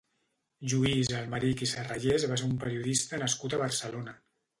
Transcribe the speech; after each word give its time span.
Lluís 0.71 1.11
Almerich 1.17 1.61
i 1.65 1.69
Sellarés 1.71 2.25
va 2.31 2.37
ser 2.45 2.49
un 2.53 2.55
periodista 2.65 3.21
nascut 3.25 3.57
a 3.59 3.61
Barcelona. 3.65 4.17